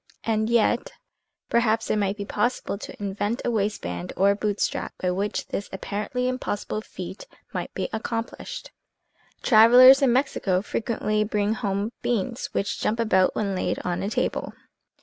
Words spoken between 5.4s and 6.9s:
this apparently impossible